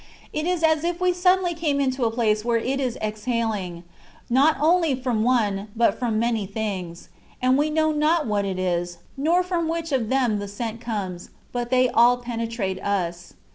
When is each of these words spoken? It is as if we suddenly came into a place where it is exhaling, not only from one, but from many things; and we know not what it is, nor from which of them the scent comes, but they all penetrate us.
It 0.33 0.47
is 0.47 0.63
as 0.63 0.83
if 0.83 0.99
we 0.99 1.13
suddenly 1.13 1.53
came 1.53 1.79
into 1.79 2.05
a 2.05 2.09
place 2.11 2.43
where 2.43 2.57
it 2.57 2.79
is 2.79 2.97
exhaling, 3.03 3.83
not 4.31 4.57
only 4.59 4.95
from 4.95 5.23
one, 5.23 5.67
but 5.75 5.99
from 5.99 6.17
many 6.17 6.47
things; 6.47 7.09
and 7.39 7.55
we 7.55 7.69
know 7.69 7.91
not 7.91 8.25
what 8.25 8.43
it 8.43 8.57
is, 8.57 8.97
nor 9.15 9.43
from 9.43 9.67
which 9.67 9.91
of 9.91 10.09
them 10.09 10.39
the 10.39 10.47
scent 10.47 10.81
comes, 10.81 11.29
but 11.51 11.69
they 11.69 11.87
all 11.87 12.17
penetrate 12.17 12.81
us. 12.83 13.35